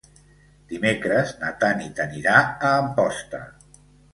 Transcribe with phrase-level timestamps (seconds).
[0.71, 3.47] Dimecres na Tanit anirà a Amposta.